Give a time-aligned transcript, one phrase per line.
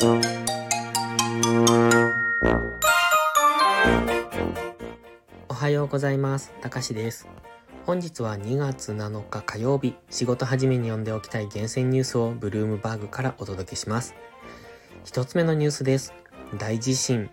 [0.00, 0.04] お
[5.54, 6.52] はようございます。
[6.60, 7.26] たかしです。
[7.84, 14.14] 本日は2月7日火曜日、仕事始めに読んでおきたい厳選ニュースをブルームバーグからお届けします。
[15.02, 16.14] 一つ目のニュースです。
[16.56, 17.28] 大地震。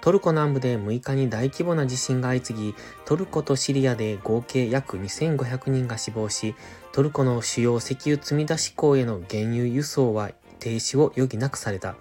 [0.00, 6.54] トルコ南部で6日に大規模な地震が相次ぎ、トルコとシリアで合計約2500人が死亡し、
[6.92, 11.96] トルコの主要石油積み出し港への原油輸送は停止を余儀なくされた。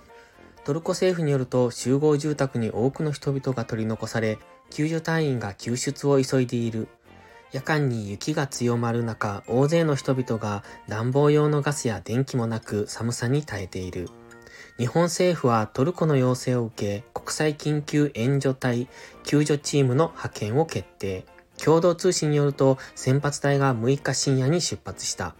[0.66, 4.38] トルコ政府によると集合住宅に多くの人々が取り残され、
[4.70, 6.90] 救助隊員が救出を急いでいる。
[7.54, 14.10] 夜間に雪が強まる中、大勢の人々が暖房用のガスや電気もなく寒さに耐えている。
[14.78, 18.88] 日本政府はトルコの要請を受け、国際緊急援助隊
[19.24, 21.26] 救助チームの派遣を決定。
[21.64, 25.36] 共同通信によると、先発隊が6日深夜に出発した。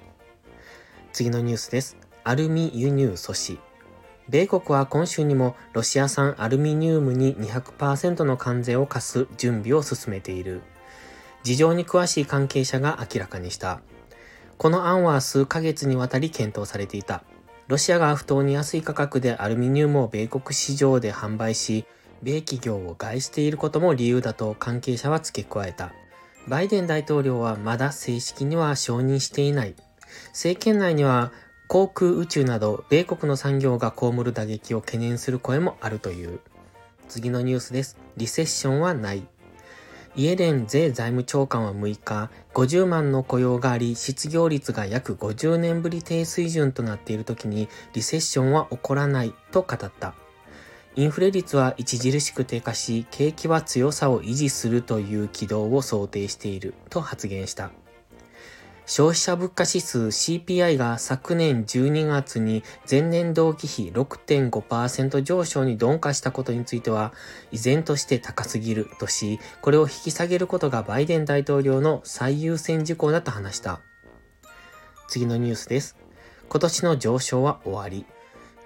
[1.14, 2.07] 次のニュースです。
[2.28, 3.58] アルミ輸入阻止。
[4.28, 10.62] 米国は今週にもロシア産アルミニウムに200%の関税を課す準備を進めている。
[11.44, 13.80] 事情に詳しい関係者が明らかにした。
[14.58, 17.24] この案は数ヶ月にわたり検討されていた。
[17.70, 21.86] ロシアが不当に安い価格でアルミニウムを米国市場で販売し、
[22.22, 25.94] 米企業を害していることも理由だと関係者は付け加えた。
[26.50, 29.76] バイデン大統領はまだ正式には承認していない。
[30.32, 31.32] 政権内には
[31.68, 36.40] 航空宇宙など米国の産業が被る打撃を懸念する声もあるという。
[37.10, 37.98] 次のニュースです。
[38.16, 39.28] リセッションはない。
[40.16, 50.16] イエレン税財務長官は6日、50万の雇用があり、失業率が約50年ぶり低水準となっている時に、リセッションは起こらないと語った。
[50.96, 57.72] インフレ率は著しく低下し、景気は強さを維持するという軌道を想定していると発言した。
[58.88, 67.14] 消費者物価指数 CPI が昨年12月に前年同期比6.5%上昇に鈍化したことについては、
[67.52, 73.82] 依然として高すぎるとし、これを引き下げることがバイデン大統領の最優先事項だと話した。
[75.10, 75.98] 次のニュースです。
[76.48, 78.06] 今年の上昇は終わり。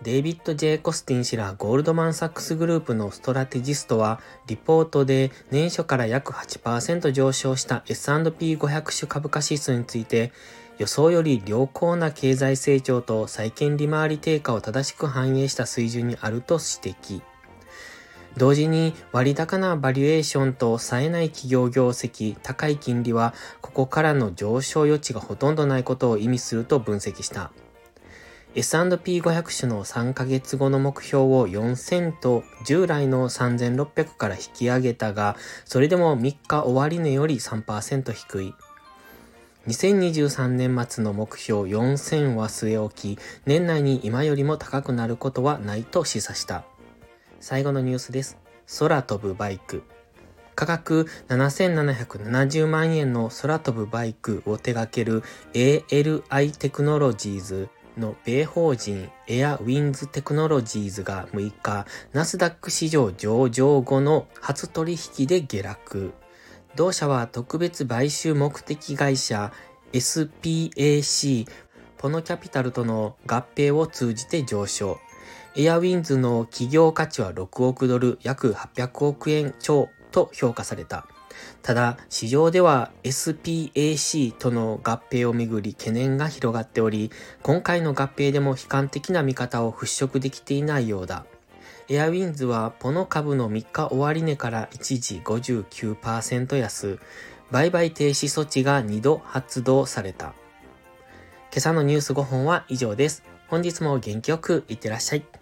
[0.04, 10.32] デイビッド・ジェイ・コスティン氏らゴールドマン・サックスグループのストラテジストは、リポートで年初から約8%上昇した S&P500 種株価指数について、
[10.80, 17.22] 予想より良好な経済成長と債券利回り低下を正しく反映した水準にあると指摘。
[18.38, 27.52] 同時に割高なバリュエーションと冴えない企業業績、高い金利はここからの上昇余地がほとんどないことを意味すると分析した。
[28.54, 38.54] S&P500 種の3ヶ月後の目標を4000と従来の3600から引き上げたが、それでも3日終値より3%低い。
[39.68, 46.66] 2023年末の目標4000は据え置き、年内に今よりも高くなることはないと示唆した。
[47.40, 48.38] 最後のニュースです。
[48.80, 49.84] 空飛ぶバイク。
[50.56, 55.24] 価格7770万円の空飛ぶバイクを手掛ける
[55.54, 66.14] ALI テクノロジーズの米法人エアウィンズテクノロジーズが6日、ナスダック市場上場後の初取引で下落。
[66.76, 69.52] 同社は特別買収目的会社
[69.94, 71.48] SPAC
[71.98, 75.00] ポノキャピタルとの合併を通じて上昇。
[75.56, 81.06] エアウィンズの企業価値は6億ドル約800億円超と評価された。
[81.62, 87.12] ただ、市場では SPAC との合併をめぐり懸念が広がっており、
[87.44, 91.26] 今回の合併でも悲観的な見方を払拭できていないようだ。
[91.90, 97.00] エアウィンズはポノ株の3日終値から一時59%安、
[97.52, 100.34] 売買停止措置が2度発動された。
[101.52, 103.24] 今朝のニュース5本は以上です。
[103.50, 105.41] 本日も元気よくいってらっしゃい。